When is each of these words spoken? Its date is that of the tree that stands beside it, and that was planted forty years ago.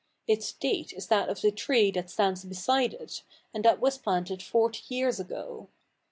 Its 0.25 0.51
date 0.51 0.93
is 0.93 1.05
that 1.09 1.29
of 1.29 1.41
the 1.41 1.51
tree 1.51 1.91
that 1.91 2.09
stands 2.09 2.43
beside 2.43 2.95
it, 2.95 3.21
and 3.53 3.63
that 3.63 3.79
was 3.79 3.99
planted 3.99 4.41
forty 4.41 4.81
years 4.95 5.19
ago. 5.19 5.69